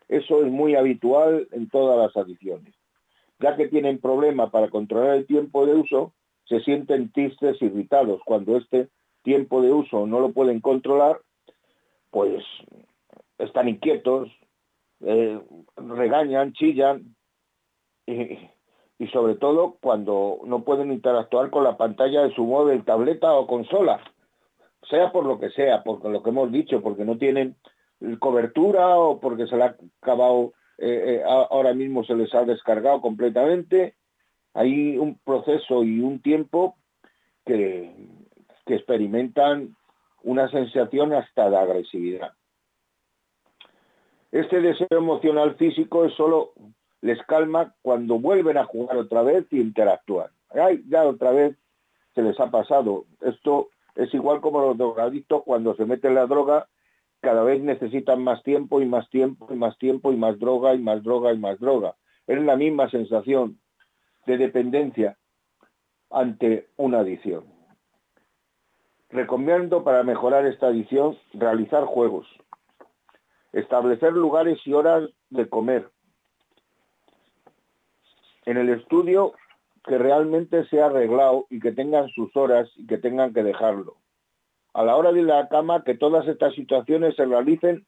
Eso 0.09 0.43
es 0.43 0.51
muy 0.51 0.75
habitual 0.75 1.47
en 1.53 1.69
todas 1.69 1.99
las 1.99 2.17
adicciones. 2.17 2.75
Ya 3.39 3.55
que 3.55 3.69
tienen 3.69 4.01
problema 4.01 4.51
para 4.51 4.71
controlar 4.71 5.17
el 5.17 5.27
tiempo 5.27 5.67
de 5.67 5.75
uso, 5.75 6.15
se 6.47 6.61
sienten 6.61 7.13
tristes, 7.13 7.61
irritados. 7.61 8.23
Cuando 8.25 8.57
este 8.57 8.89
tiempo 9.23 9.61
de 9.61 9.73
uso 9.73 10.07
no 10.07 10.21
lo 10.21 10.33
pueden 10.33 10.61
controlar, 10.61 11.21
pues 12.11 12.43
están 13.37 13.69
inquietos, 13.69 14.31
eh, 15.01 15.39
regañan, 15.77 16.55
chillan, 16.55 17.15
y, 18.07 18.39
y 18.99 19.07
sobre 19.09 19.35
todo 19.35 19.77
cuando 19.83 20.41
no 20.47 20.65
pueden 20.65 20.93
interactuar 20.93 21.51
con 21.51 21.63
la 21.63 21.77
pantalla 21.77 22.23
de 22.23 22.35
su 22.35 22.45
móvil, 22.47 22.85
tableta 22.87 23.35
o 23.35 23.47
consola, 23.47 24.01
sea 24.89 25.13
por 25.13 25.27
lo 25.27 25.39
que 25.39 25.51
sea, 25.51 25.83
por 25.83 26.05
lo 26.05 26.23
que 26.23 26.31
hemos 26.31 26.51
dicho, 26.51 26.81
porque 26.83 27.05
no 27.05 27.19
tienen 27.19 27.57
cobertura 28.19 28.99
o 28.99 29.21
porque 29.21 29.47
se 29.47 29.57
le 29.57 29.65
ha 29.65 29.77
acabado, 30.01 30.53
eh, 30.79 31.21
eh, 31.21 31.23
ahora 31.27 31.75
mismo 31.75 32.05
se 32.05 32.15
les 32.15 32.35
ha 32.35 32.45
descargado 32.45 33.01
completamente. 33.01 33.95
Hay 34.55 34.97
un 34.97 35.19
proceso 35.19 35.85
y 35.85 36.01
un 36.01 36.21
tiempo 36.21 36.77
que, 37.45 37.93
que 38.67 38.75
experimentan 38.75 39.77
una 40.23 40.51
sensación 40.51 41.13
hasta 41.13 41.51
de 41.51 41.57
agresividad. 41.57 42.33
Este 44.33 44.61
deseo 44.61 44.89
emocional 44.91 45.57
físico 45.57 46.05
es 46.05 46.15
solo 46.15 46.53
les 47.03 47.21
calma 47.27 47.75
cuando 47.83 48.19
vuelven 48.19 48.59
a 48.59 48.65
jugar 48.65 48.97
otra 48.97 49.23
vez 49.23 49.47
y 49.51 49.61
interactuar. 49.61 50.31
Ay, 50.51 50.83
ya 50.89 51.05
otra 51.05 51.33
vez 51.33 51.57
se 52.15 52.23
les 52.23 52.39
ha 52.39 52.51
pasado. 52.51 53.07
Esto 53.21 53.71
es 53.95 54.13
igual 54.15 54.41
como 54.41 54.61
los 54.61 54.79
drogadictos 54.79 55.43
cuando 55.45 55.75
se 55.75 55.85
meten 55.85 56.15
la 56.15 56.27
droga, 56.27 56.69
cada 57.21 57.43
vez 57.43 57.61
necesitan 57.61 58.23
más 58.23 58.43
tiempo 58.43 58.81
y 58.81 58.87
más 58.87 59.09
tiempo 59.11 59.49
y 59.51 59.57
más 59.57 59.77
tiempo 59.79 60.13
y 60.13 60.17
más 60.17 60.39
droga 60.39 60.75
y 60.75 60.79
más 60.79 61.03
droga 61.03 61.33
y 61.33 61.39
más 61.39 61.59
droga. 61.59 61.97
Es 62.27 62.41
la 62.41 62.57
misma 62.57 62.89
sensación 62.91 63.61
de 64.27 64.39
dependencia 64.39 65.19
ante 66.11 66.69
una 66.77 67.01
adicción. 67.01 67.45
Recomiendo 69.11 69.83
para 69.85 70.03
mejorar 70.03 70.47
esta 70.47 70.69
adicción 70.69 71.19
realizar 71.35 71.85
juegos, 71.85 72.27
establecer 73.53 74.13
lugares 74.13 74.59
y 74.65 74.73
horas 74.73 75.11
de 75.31 75.49
comer, 75.49 75.91
en 78.47 78.57
el 78.57 78.69
estudio 78.71 79.35
que 79.85 79.99
realmente 79.99 80.65
sea 80.67 80.87
arreglado 80.87 81.47
y 81.51 81.61
que 81.61 81.73
tengan 81.73 82.09
sus 82.09 82.35
horas 82.37 82.71
y 82.77 82.87
que 82.87 82.99
tengan 82.99 83.33
que 83.33 83.43
dejarlo. 83.43 83.97
A 84.73 84.85
la 84.85 84.97
hora 84.97 85.13
de 85.13 85.23
la 85.23 85.49
cama, 85.49 85.83
que 85.85 85.97
todas 85.97 86.27
estas 86.29 86.55
situaciones 86.55 87.17
se 87.17 87.25
realicen 87.25 87.87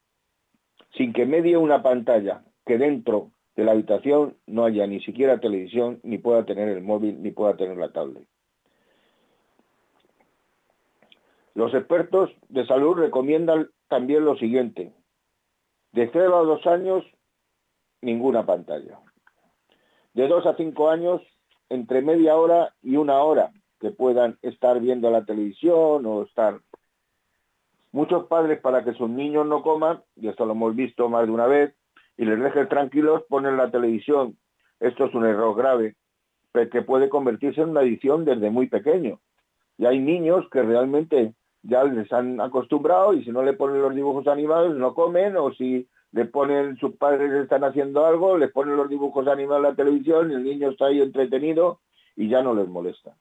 sin 0.97 1.13
que 1.13 1.27
medie 1.27 1.57
una 1.57 1.83
pantalla, 1.83 2.45
que 2.67 2.79
dentro 2.79 3.31
de 3.57 3.65
la 3.65 3.73
habitación 3.73 4.37
no 4.47 4.65
haya 4.65 4.87
ni 4.87 5.01
siquiera 5.01 5.41
televisión, 5.41 6.01
ni 6.03 6.19
pueda 6.19 6.45
tener 6.45 6.69
el 6.69 6.83
móvil, 6.83 7.23
ni 7.23 7.31
pueda 7.31 7.57
tener 7.57 7.77
la 7.77 7.93
tablet. 7.93 8.27
Los 11.55 11.75
expertos 11.75 12.31
de 12.49 12.67
salud 12.67 12.97
recomiendan 12.97 13.69
también 13.89 14.25
lo 14.25 14.37
siguiente. 14.37 14.93
De 15.93 16.09
0 16.11 16.37
a 16.37 16.43
2 16.43 16.67
años, 16.67 17.05
ninguna 18.01 18.47
pantalla 18.47 18.99
de 20.15 20.29
dos 20.29 20.47
a 20.47 20.55
cinco 20.57 20.91
años 20.91 21.23
entre 21.73 22.03
media 22.03 22.37
hora 22.37 22.75
y 22.83 22.97
una 22.97 23.23
hora 23.23 23.51
que 23.81 23.91
puedan 23.91 24.39
estar 24.43 24.79
viendo 24.81 25.11
la 25.11 25.25
televisión 25.25 26.05
o 26.07 26.23
estar... 26.23 26.61
Muchos 27.91 28.27
padres 28.27 28.61
para 28.61 28.85
que 28.85 28.95
sus 28.95 29.11
niños 29.11 29.47
no 29.47 29.63
coman, 29.63 30.03
y 30.17 30.29
esto 30.29 30.47
lo 30.47 30.53
hemos 30.53 30.75
visto 30.75 31.09
más 31.09 31.27
de 31.27 31.33
una 31.33 31.47
vez, 31.47 31.75
y 32.17 32.25
les 32.25 32.41
dejen 32.41 32.69
tranquilos, 32.69 33.23
ponen 33.29 33.57
la 33.57 33.71
televisión. 33.71 34.37
Esto 34.81 35.07
es 35.07 35.15
un 35.15 35.27
error 35.27 35.55
grave, 35.55 35.97
que 36.53 36.83
puede 36.83 37.09
convertirse 37.09 37.61
en 37.61 37.71
una 37.71 37.81
adicción 37.81 38.25
desde 38.25 38.51
muy 38.51 38.69
pequeño. 38.69 39.21
Y 39.77 39.87
hay 39.87 39.99
niños 39.99 40.49
que 40.51 40.63
realmente 40.63 41.35
ya 41.63 41.85
les 41.85 42.13
han 42.13 42.41
acostumbrado 42.41 43.15
y 43.15 43.25
si 43.25 43.31
no 43.31 43.43
le 43.43 43.53
ponen 43.55 43.81
los 43.81 43.95
dibujos 43.95 44.27
animados 44.27 44.75
no 44.77 44.95
comen 44.95 45.37
o 45.37 45.53
si 45.53 45.89
le 46.13 46.27
ponen, 46.27 46.77
sus 46.77 46.97
padres 46.97 47.33
están 47.33 47.65
haciendo 47.65 48.05
algo, 48.07 48.37
les 48.37 48.53
ponen 48.53 48.77
los 48.77 48.89
dibujos 48.89 49.27
animados 49.27 49.65
en 49.65 49.71
la 49.71 49.77
televisión, 49.77 50.31
el 50.31 50.45
niño 50.45 50.71
está 50.71 50.87
ahí 50.87 51.01
entretenido 51.01 51.81
y 52.15 52.29
ya 52.29 52.43
no 52.43 52.55
les 52.55 52.69
molesta. 52.69 53.17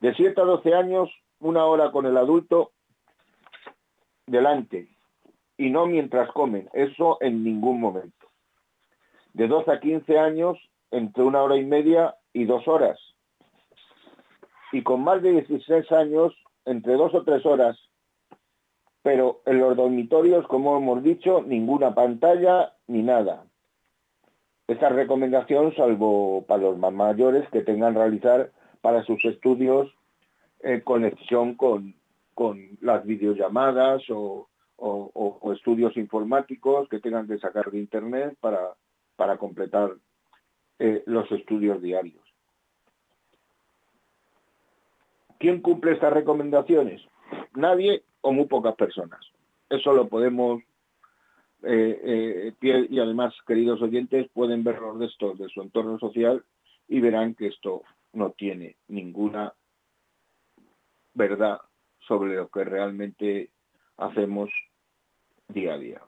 De 0.00 0.14
7 0.14 0.40
a 0.40 0.44
12 0.44 0.74
años, 0.74 1.10
una 1.40 1.64
hora 1.64 1.90
con 1.90 2.06
el 2.06 2.16
adulto 2.16 2.72
delante 4.26 4.88
y 5.58 5.70
no 5.70 5.86
mientras 5.86 6.30
comen, 6.30 6.68
eso 6.74 7.18
en 7.20 7.42
ningún 7.42 7.80
momento. 7.80 8.26
De 9.32 9.48
12 9.48 9.72
a 9.72 9.80
15 9.80 10.18
años, 10.18 10.58
entre 10.90 11.24
una 11.24 11.42
hora 11.42 11.56
y 11.56 11.64
media 11.64 12.14
y 12.32 12.44
dos 12.44 12.68
horas. 12.68 12.98
Y 14.70 14.82
con 14.82 15.02
más 15.02 15.22
de 15.22 15.32
16 15.32 15.90
años, 15.92 16.34
entre 16.64 16.94
dos 16.94 17.14
o 17.14 17.24
tres 17.24 17.44
horas 17.46 17.78
pero 19.06 19.40
en 19.46 19.60
los 19.60 19.76
dormitorios, 19.76 20.48
como 20.48 20.76
hemos 20.76 21.00
dicho, 21.00 21.40
ninguna 21.46 21.94
pantalla 21.94 22.72
ni 22.88 23.04
nada. 23.04 23.44
esta 24.66 24.88
recomendación, 24.88 25.72
salvo 25.76 26.44
para 26.44 26.62
los 26.62 26.76
más 26.76 26.92
mayores 26.92 27.48
que 27.50 27.62
tengan 27.62 27.94
realizar 27.94 28.50
para 28.80 29.04
sus 29.04 29.24
estudios 29.24 29.94
eh, 30.58 30.82
conexión 30.82 31.54
con, 31.54 31.94
con 32.34 32.58
las 32.80 33.06
videollamadas 33.06 34.02
o, 34.10 34.48
estudios 35.54 35.96
informáticos 35.96 36.88
que 36.88 36.98
tengan 36.98 37.28
que 37.28 37.38
sacar 37.38 37.70
de 37.70 37.78
Internet 37.78 38.36
para, 38.40 38.74
para 39.14 39.36
completar 39.38 39.92
eh, 40.80 41.04
los 41.06 41.30
estudios 41.30 41.80
diarios. 41.80 42.24
¿Quién 45.38 45.62
cumple 45.62 45.92
estas 45.92 46.12
recomendaciones? 46.12 47.02
Nadie 47.54 48.02
o 48.26 48.32
muy 48.32 48.46
pocas 48.46 48.74
personas. 48.74 49.20
Eso 49.70 49.92
lo 49.92 50.08
podemos, 50.08 50.60
eh, 51.62 52.52
eh, 52.60 52.86
y 52.90 52.98
además, 52.98 53.32
queridos 53.46 53.80
oyentes, 53.80 54.28
pueden 54.32 54.64
ver 54.64 54.80
los 54.80 54.98
restos 54.98 55.38
de 55.38 55.48
su 55.48 55.62
entorno 55.62 55.96
social 56.00 56.44
y 56.88 56.98
verán 56.98 57.36
que 57.36 57.46
esto 57.46 57.82
no 58.12 58.32
tiene 58.32 58.74
ninguna 58.88 59.52
verdad 61.14 61.60
sobre 62.00 62.34
lo 62.34 62.48
que 62.48 62.64
realmente 62.64 63.50
hacemos 63.96 64.50
día 65.46 65.74
a 65.74 65.78
día. 65.78 66.02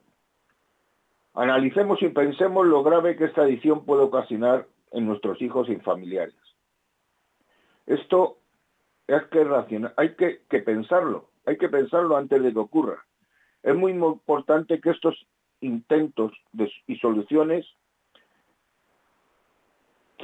Analicemos 1.34 2.02
y 2.02 2.08
pensemos 2.08 2.66
lo 2.66 2.82
grave 2.82 3.16
que 3.16 3.26
esta 3.26 3.42
adicción 3.42 3.84
puede 3.84 4.02
ocasionar 4.02 4.66
en 4.90 5.06
nuestros 5.06 5.40
hijos 5.40 5.68
y 5.68 5.76
familiares. 5.76 6.34
Esto 7.86 8.38
es 9.06 9.22
que 9.30 9.46
hay 9.96 10.14
que, 10.16 10.58
pensarlo, 10.60 11.30
hay 11.46 11.56
que 11.56 11.68
pensarlo 11.68 12.16
antes 12.16 12.42
de 12.42 12.52
que 12.52 12.58
ocurra. 12.58 13.04
Es 13.62 13.74
muy 13.74 13.92
importante 13.92 14.80
que 14.80 14.90
estos 14.90 15.26
intentos 15.60 16.32
y 16.86 16.96
soluciones 16.98 17.66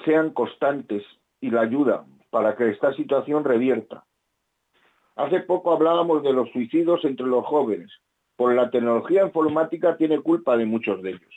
sean 0.05 0.31
constantes 0.31 1.03
y 1.41 1.51
la 1.51 1.63
ayuda 1.63 2.05
para 2.31 2.57
que 2.57 2.71
esta 2.71 2.93
situación 2.95 3.45
revierta. 3.45 4.05
Hace 5.17 5.41
poco 5.41 5.73
hablábamos 5.73 6.23
de 6.23 6.33
los 6.33 6.51
suicidios 6.51 7.05
entre 7.05 7.27
los 7.27 7.45
jóvenes. 7.47 7.91
Por 8.37 8.55
la 8.55 8.71
tecnología 8.71 9.23
informática 9.25 9.97
tiene 9.97 10.21
culpa 10.21 10.57
de 10.57 10.67
muchos 10.67 11.01
de 11.03 11.11
ellos. 11.11 11.35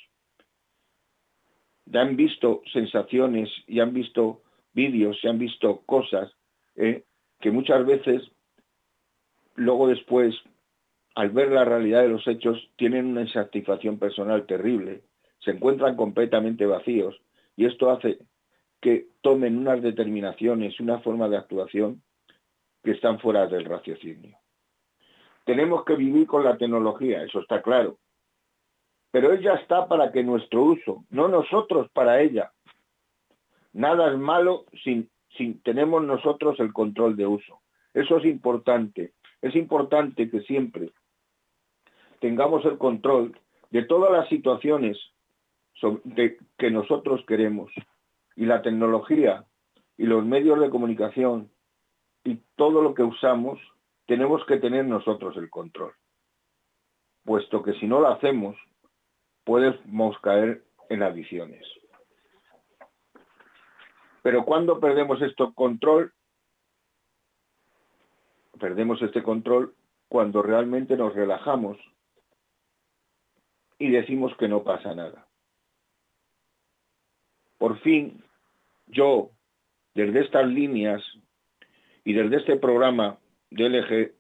Ya 1.86 2.02
han 2.02 2.16
visto 2.16 2.62
sensaciones 2.74 3.50
y 3.68 3.80
han 3.80 3.94
visto 3.94 4.42
vídeos, 4.74 5.20
se 5.22 5.30
han 5.30 5.38
visto 5.38 5.82
cosas 5.86 6.32
eh, 6.76 7.04
que 7.40 7.52
muchas 7.52 7.86
veces 7.86 8.24
luego 9.58 9.88
después, 9.88 10.34
al 11.16 11.32
ver 11.32 11.52
la 11.52 11.66
realidad 11.66 12.02
de 12.02 12.10
los 12.10 12.26
hechos, 12.28 12.70
tienen 12.78 13.08
una 13.08 13.22
insatisfacción 13.22 14.00
personal 14.00 14.46
terrible, 14.46 15.02
se 15.40 15.52
encuentran 15.52 15.96
completamente 15.96 16.66
vacíos 16.66 17.20
y 17.56 17.66
esto 17.66 17.92
hace 17.92 18.20
que 18.80 19.08
tomen 19.22 19.58
unas 19.58 19.82
determinaciones, 19.82 20.80
una 20.80 21.00
forma 21.00 21.28
de 21.28 21.38
actuación 21.38 22.02
que 22.84 22.92
están 22.92 23.20
fuera 23.20 23.48
del 23.48 23.66
raciocinio. 23.66 24.38
Tenemos 25.44 25.84
que 25.84 25.96
vivir 25.96 26.28
con 26.28 26.44
la 26.44 26.58
tecnología, 26.58 27.24
eso 27.24 27.40
está 27.40 27.62
claro, 27.62 27.98
pero 29.12 29.34
ella 29.34 29.56
está 29.56 29.88
para 29.88 30.12
que 30.12 30.24
nuestro 30.24 30.64
uso, 30.64 31.06
no 31.10 31.28
nosotros 31.28 31.90
para 31.92 32.22
ella. 32.22 32.52
Nada 33.74 34.12
es 34.12 34.18
malo 34.18 34.66
sin 34.84 35.10
si 35.38 35.54
tenemos 35.56 36.04
nosotros 36.04 36.60
el 36.60 36.74
control 36.74 37.16
de 37.16 37.28
uso. 37.28 37.62
Eso 37.94 38.18
es 38.18 38.26
importante. 38.26 39.14
Es 39.42 39.56
importante 39.56 40.30
que 40.30 40.42
siempre 40.42 40.92
tengamos 42.20 42.66
el 42.66 42.78
control 42.78 43.40
de 43.70 43.84
todas 43.84 44.12
las 44.12 44.28
situaciones 44.30 44.98
que 46.58 46.72
nosotros 46.72 47.24
queremos. 47.28 47.72
Y 48.36 48.46
la 48.46 48.62
tecnología 48.62 49.46
y 49.98 50.06
los 50.06 50.26
medios 50.26 50.60
de 50.60 50.70
comunicación 50.70 51.52
y 52.24 52.42
todo 52.56 52.82
lo 52.82 52.94
que 52.94 53.04
usamos, 53.04 53.60
tenemos 54.06 54.46
que 54.46 54.58
tener 54.58 54.86
nosotros 54.86 55.36
el 55.38 55.50
control. 55.50 55.94
Puesto 57.24 57.64
que 57.64 57.74
si 57.74 57.88
no 57.88 58.00
lo 58.00 58.08
hacemos, 58.10 58.56
podemos 59.44 60.20
caer 60.20 60.64
en 60.90 61.04
adicciones. 61.04 61.66
Pero 64.24 64.46
cuando 64.46 64.80
perdemos 64.80 65.22
este 65.22 65.46
control, 65.56 66.14
perdemos 68.58 69.02
este 69.02 69.24
control 69.24 69.76
cuando 70.08 70.42
realmente 70.42 70.96
nos 70.96 71.14
relajamos 71.14 71.78
y 73.80 73.90
decimos 73.90 74.36
que 74.38 74.48
no 74.48 74.64
pasa 74.64 74.96
nada. 74.96 75.28
Por 77.58 77.80
fin, 77.80 78.24
yo, 78.88 79.32
desde 79.94 80.22
estas 80.22 80.48
líneas 80.48 81.04
y 82.04 82.14
desde 82.14 82.38
este 82.38 82.58
programa 82.58 83.20
de 83.50 83.70
LG 83.70 84.12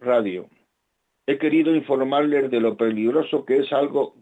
Radio, 0.00 0.48
he 1.26 1.38
querido 1.38 1.74
informarles 1.74 2.50
de 2.50 2.60
lo 2.60 2.76
peligroso 2.76 3.44
que 3.44 3.56
es 3.58 3.72
algo 3.72 4.14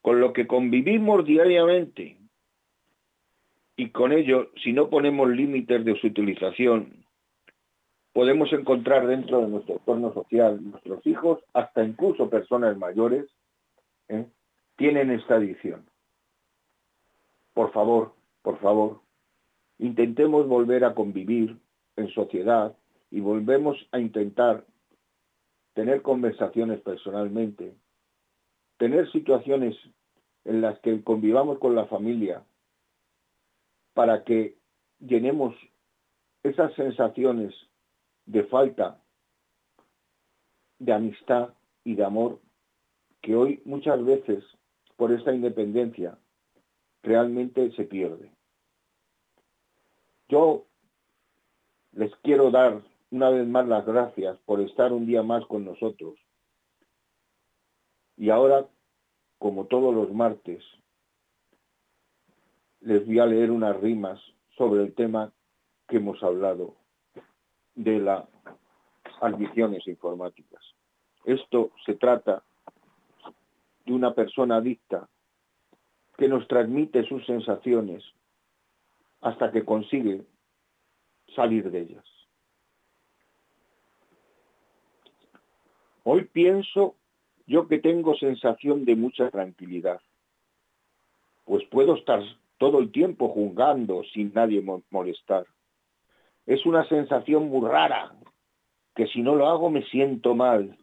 con 0.00 0.20
lo 0.20 0.32
que 0.32 0.46
convivimos 0.46 1.24
diariamente 1.24 2.17
y 3.78 3.90
con 3.90 4.10
ello, 4.10 4.50
si 4.60 4.72
no 4.72 4.90
ponemos 4.90 5.30
límites 5.30 5.84
de 5.84 5.94
su 6.00 6.08
utilización, 6.08 7.06
podemos 8.12 8.52
encontrar 8.52 9.06
dentro 9.06 9.40
de 9.40 9.46
nuestro 9.46 9.76
entorno 9.76 10.12
social, 10.12 10.58
nuestros 10.60 11.06
hijos, 11.06 11.38
hasta 11.54 11.84
incluso 11.84 12.28
personas 12.28 12.76
mayores, 12.76 13.30
¿eh? 14.08 14.26
tienen 14.76 15.12
esta 15.12 15.36
adicción. 15.36 15.88
Por 17.54 17.70
favor, 17.70 18.14
por 18.42 18.58
favor, 18.58 19.00
intentemos 19.78 20.48
volver 20.48 20.84
a 20.84 20.96
convivir 20.96 21.56
en 21.94 22.08
sociedad 22.08 22.76
y 23.12 23.20
volvemos 23.20 23.76
a 23.92 24.00
intentar 24.00 24.64
tener 25.74 26.02
conversaciones 26.02 26.80
personalmente, 26.80 27.76
tener 28.76 29.08
situaciones 29.12 29.76
en 30.44 30.62
las 30.62 30.80
que 30.80 31.00
convivamos 31.04 31.60
con 31.60 31.76
la 31.76 31.86
familia, 31.86 32.42
para 33.98 34.22
que 34.22 34.56
llenemos 35.00 35.56
esas 36.44 36.72
sensaciones 36.74 37.52
de 38.26 38.44
falta 38.44 39.02
de 40.78 40.92
amistad 40.92 41.48
y 41.82 41.96
de 41.96 42.04
amor 42.04 42.38
que 43.22 43.34
hoy 43.34 43.60
muchas 43.64 44.04
veces 44.04 44.44
por 44.94 45.10
esta 45.10 45.34
independencia 45.34 46.16
realmente 47.02 47.72
se 47.72 47.86
pierde. 47.86 48.30
Yo 50.28 50.66
les 51.90 52.14
quiero 52.22 52.52
dar 52.52 52.80
una 53.10 53.30
vez 53.30 53.48
más 53.48 53.66
las 53.66 53.84
gracias 53.84 54.38
por 54.46 54.60
estar 54.60 54.92
un 54.92 55.06
día 55.06 55.24
más 55.24 55.44
con 55.46 55.64
nosotros. 55.64 56.14
Y 58.16 58.30
ahora, 58.30 58.64
como 59.40 59.64
todos 59.64 59.92
los 59.92 60.14
martes, 60.14 60.62
les 62.80 63.04
voy 63.06 63.18
a 63.18 63.26
leer 63.26 63.50
unas 63.50 63.76
rimas 63.80 64.20
sobre 64.56 64.82
el 64.82 64.94
tema 64.94 65.32
que 65.88 65.96
hemos 65.96 66.22
hablado 66.22 66.74
de 67.74 67.98
las 67.98 68.24
adicciones 69.20 69.86
informáticas. 69.86 70.62
Esto 71.24 71.70
se 71.84 71.94
trata 71.94 72.42
de 73.84 73.92
una 73.92 74.14
persona 74.14 74.56
adicta 74.56 75.08
que 76.16 76.28
nos 76.28 76.46
transmite 76.48 77.04
sus 77.04 77.24
sensaciones 77.26 78.04
hasta 79.20 79.50
que 79.50 79.64
consigue 79.64 80.22
salir 81.34 81.70
de 81.70 81.80
ellas. 81.80 82.04
Hoy 86.04 86.24
pienso 86.24 86.96
yo 87.46 87.68
que 87.68 87.78
tengo 87.78 88.14
sensación 88.16 88.84
de 88.84 88.96
mucha 88.96 89.30
tranquilidad, 89.30 90.00
pues 91.44 91.64
puedo 91.66 91.94
estar 91.94 92.22
todo 92.58 92.80
el 92.80 92.92
tiempo 92.92 93.28
juzgando 93.28 94.02
sin 94.12 94.32
nadie 94.34 94.62
molestar. 94.90 95.46
Es 96.44 96.66
una 96.66 96.86
sensación 96.88 97.48
muy 97.48 97.68
rara, 97.68 98.12
que 98.94 99.06
si 99.06 99.22
no 99.22 99.34
lo 99.34 99.48
hago 99.48 99.70
me 99.70 99.84
siento 99.84 100.34
mal. 100.34 100.76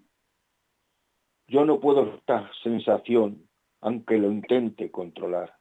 Yo 1.48 1.66
no 1.66 1.80
puedo 1.80 2.16
esta 2.16 2.50
sensación, 2.64 3.48
aunque 3.82 4.18
lo 4.18 4.32
intente 4.32 4.90
controlar. 4.90 5.54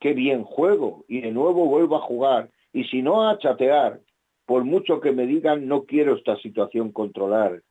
Qué 0.00 0.14
bien 0.14 0.44
juego 0.44 1.04
y 1.08 1.20
de 1.20 1.32
nuevo 1.32 1.66
vuelvo 1.66 1.96
a 1.96 2.02
jugar 2.02 2.50
y 2.72 2.84
si 2.84 3.02
no 3.02 3.28
a 3.28 3.38
chatear. 3.38 4.00
Por 4.46 4.64
mucho 4.64 5.00
que 5.00 5.12
me 5.12 5.26
digan 5.26 5.68
no 5.68 5.84
quiero 5.84 6.14
esta 6.14 6.36
situación 6.36 6.90
controlar, 6.92 7.62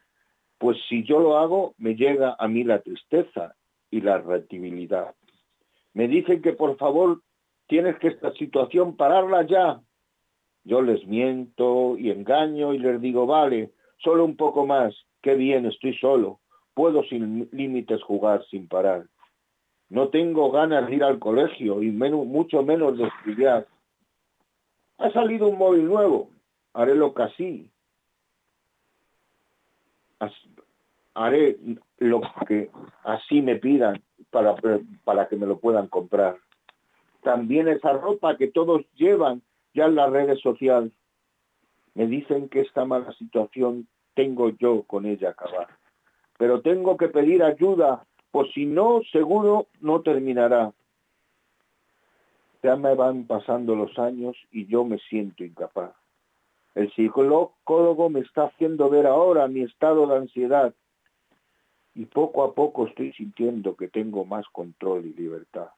pues 0.60 0.78
si 0.88 1.04
yo 1.04 1.20
lo 1.20 1.38
hago 1.38 1.74
me 1.78 1.96
llega 1.96 2.36
a 2.38 2.48
mí 2.48 2.64
la 2.64 2.82
tristeza 2.82 3.56
y 3.90 4.02
la 4.02 4.20
reactividad. 4.20 5.16
Me 5.94 6.08
dicen 6.08 6.42
que 6.42 6.54
por 6.54 6.78
favor 6.78 7.22
tienes 7.68 7.98
que 8.00 8.08
esta 8.08 8.32
situación 8.34 8.96
pararla 8.96 9.46
ya. 9.46 9.82
Yo 10.64 10.82
les 10.82 11.06
miento 11.06 11.98
y 11.98 12.12
engaño 12.12 12.74
y 12.74 12.80
les 12.80 13.00
digo, 13.00 13.26
vale, 13.26 13.72
solo 14.00 14.26
un 14.26 14.36
poco 14.36 14.66
más, 14.66 14.96
qué 15.22 15.36
bien, 15.36 15.66
estoy 15.66 15.98
solo, 15.98 16.40
puedo 16.74 17.04
sin 17.04 17.48
límites 17.52 18.02
jugar 18.04 18.44
sin 18.50 18.68
parar. 18.68 19.06
No 19.90 20.10
tengo 20.10 20.52
ganas 20.52 20.88
de 20.88 20.96
ir 20.96 21.04
al 21.04 21.20
colegio 21.20 21.82
y 21.82 21.92
mucho 21.92 22.64
menos 22.64 22.98
de 22.98 23.06
estudiar. 23.06 23.68
Ha 24.98 25.12
salido 25.12 25.48
un 25.48 25.58
móvil 25.58 25.86
nuevo. 25.86 26.30
Haré 26.74 26.96
lo 26.96 27.14
que 27.14 27.24
así. 27.24 27.72
Haré 31.14 31.58
lo 32.00 32.22
que 32.48 32.70
así 33.04 33.42
me 33.42 33.56
pidan 33.56 34.04
para, 34.30 34.56
para 35.06 35.28
que 35.30 35.38
me 35.38 35.46
lo 35.46 35.60
puedan 35.60 35.88
comprar. 35.88 36.38
También 37.24 37.68
esa 37.68 37.94
ropa 37.94 38.38
que 38.38 38.48
todos 38.48 38.86
llevan 38.96 39.42
ya 39.74 39.86
en 39.86 39.96
las 39.96 40.10
redes 40.10 40.40
sociales. 40.42 40.92
Me 41.94 42.08
dicen 42.08 42.50
que 42.50 42.62
esta 42.62 42.86
mala 42.86 43.12
situación 43.14 43.88
tengo 44.14 44.50
yo 44.50 44.84
con 44.84 45.06
ella 45.06 45.30
acabar. 45.30 45.68
Pero 46.38 46.62
tengo 46.62 46.98
que 46.98 47.08
pedir 47.08 47.44
ayuda, 47.44 48.06
pues 48.32 48.52
si 48.54 48.66
no, 48.66 49.02
seguro 49.12 49.68
no 49.82 50.02
terminará. 50.02 50.74
Ya 52.64 52.76
me 52.76 52.96
van 52.96 53.26
pasando 53.26 53.76
los 53.76 53.98
años 53.98 54.36
y 54.52 54.66
yo 54.68 54.84
me 54.84 54.98
siento 55.00 55.44
incapaz. 55.44 55.94
El 56.76 56.92
psicólogo 56.94 58.10
me 58.10 58.20
está 58.20 58.46
haciendo 58.46 58.90
ver 58.90 59.08
ahora 59.08 59.48
mi 59.48 59.62
estado 59.62 60.06
de 60.06 60.18
ansiedad 60.18 60.76
y 61.96 62.06
poco 62.06 62.44
a 62.44 62.54
poco 62.54 62.86
estoy 62.86 63.12
sintiendo 63.14 63.76
que 63.76 63.88
tengo 63.88 64.24
más 64.26 64.46
control 64.50 65.08
y 65.08 65.14
libertad. 65.14 65.70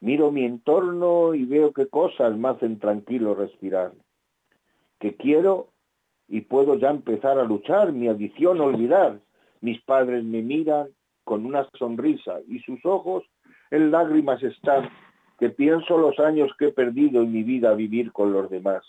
Miro 0.00 0.30
mi 0.30 0.44
entorno 0.44 1.34
y 1.34 1.44
veo 1.44 1.72
qué 1.72 1.86
cosas 1.86 2.36
me 2.36 2.48
hacen 2.48 2.78
tranquilo 2.78 3.34
respirar. 3.34 3.92
Que 4.98 5.14
quiero 5.14 5.68
y 6.26 6.42
puedo 6.42 6.76
ya 6.76 6.90
empezar 6.90 7.38
a 7.38 7.44
luchar, 7.44 7.92
mi 7.92 8.08
adicción 8.08 8.60
olvidar. 8.60 9.20
Mis 9.60 9.80
padres 9.82 10.24
me 10.24 10.40
miran 10.42 10.88
con 11.24 11.44
una 11.44 11.68
sonrisa 11.78 12.40
y 12.48 12.60
sus 12.60 12.84
ojos 12.86 13.24
en 13.70 13.90
lágrimas 13.90 14.42
están, 14.42 14.88
que 15.38 15.50
pienso 15.50 15.98
los 15.98 16.18
años 16.18 16.50
que 16.58 16.66
he 16.66 16.72
perdido 16.72 17.22
en 17.22 17.32
mi 17.32 17.42
vida 17.42 17.70
a 17.70 17.74
vivir 17.74 18.12
con 18.12 18.32
los 18.32 18.48
demás. 18.50 18.82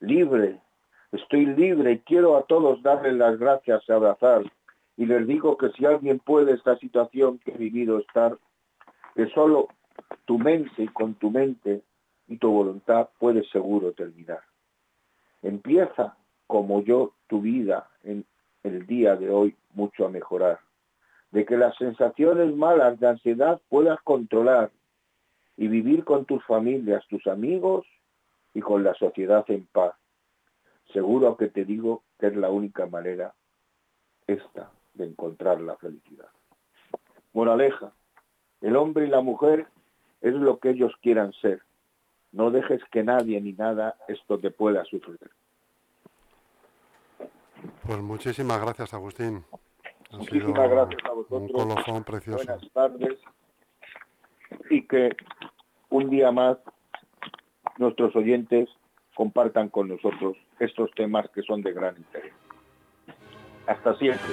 Libre, 0.00 0.60
estoy 1.12 1.46
libre 1.46 2.02
quiero 2.04 2.36
a 2.36 2.42
todos 2.42 2.82
darles 2.82 3.14
las 3.14 3.38
gracias 3.38 3.82
y 3.88 3.92
abrazar. 3.92 4.42
Y 4.96 5.06
les 5.06 5.26
digo 5.26 5.56
que 5.56 5.70
si 5.70 5.86
alguien 5.86 6.18
puede 6.18 6.54
esta 6.54 6.76
situación 6.78 7.38
que 7.38 7.52
he 7.52 7.58
vivido 7.58 7.98
estar, 7.98 8.36
que 9.14 9.26
solo 9.28 9.68
tu 10.24 10.38
mente, 10.38 10.88
con 10.92 11.14
tu 11.14 11.30
mente 11.30 11.82
y 12.28 12.38
tu 12.38 12.50
voluntad 12.50 13.08
puedes 13.18 13.48
seguro 13.50 13.92
terminar. 13.92 14.42
Empieza 15.42 16.16
como 16.46 16.82
yo 16.82 17.14
tu 17.26 17.40
vida 17.40 17.90
en 18.04 18.24
el 18.62 18.86
día 18.86 19.16
de 19.16 19.30
hoy 19.30 19.56
mucho 19.74 20.06
a 20.06 20.08
mejorar. 20.08 20.60
De 21.30 21.44
que 21.44 21.56
las 21.56 21.76
sensaciones 21.76 22.54
malas 22.54 23.00
de 23.00 23.08
ansiedad 23.08 23.60
puedas 23.68 24.00
controlar 24.02 24.70
y 25.56 25.68
vivir 25.68 26.04
con 26.04 26.24
tus 26.24 26.44
familias, 26.44 27.06
tus 27.08 27.26
amigos 27.26 27.86
y 28.54 28.60
con 28.60 28.84
la 28.84 28.94
sociedad 28.94 29.44
en 29.48 29.66
paz. 29.66 29.94
Seguro 30.92 31.36
que 31.36 31.48
te 31.48 31.64
digo 31.64 32.02
que 32.18 32.26
es 32.26 32.36
la 32.36 32.50
única 32.50 32.86
manera 32.86 33.34
esta 34.26 34.70
de 34.94 35.06
encontrar 35.06 35.60
la 35.60 35.76
felicidad. 35.76 36.28
Moraleja, 37.32 37.92
el 38.60 38.76
hombre 38.76 39.06
y 39.06 39.10
la 39.10 39.22
mujer 39.22 39.66
es 40.22 40.34
lo 40.34 40.58
que 40.58 40.70
ellos 40.70 40.92
quieran 41.02 41.32
ser. 41.34 41.62
No 42.30 42.50
dejes 42.50 42.80
que 42.90 43.02
nadie 43.02 43.40
ni 43.40 43.52
nada 43.52 43.96
esto 44.08 44.38
te 44.38 44.50
pueda 44.50 44.84
suceder. 44.84 45.30
Pues 47.86 47.98
muchísimas 48.00 48.60
gracias, 48.60 48.94
Agustín. 48.94 49.44
muchísimas 50.12 50.70
gracias 50.70 51.04
a 51.04 51.12
vosotros. 51.12 51.42
Un 51.42 51.48
colofón 51.48 52.04
precioso. 52.04 52.44
Buenas 52.44 52.72
tardes. 52.72 53.18
Y 54.70 54.86
que 54.86 55.10
un 55.90 56.08
día 56.08 56.30
más 56.30 56.58
nuestros 57.78 58.14
oyentes 58.16 58.68
compartan 59.14 59.68
con 59.68 59.88
nosotros 59.88 60.36
estos 60.58 60.90
temas 60.92 61.28
que 61.30 61.42
son 61.42 61.62
de 61.62 61.72
gran 61.72 61.96
interés. 61.96 62.32
Hasta 63.66 63.94
siempre. 63.96 64.32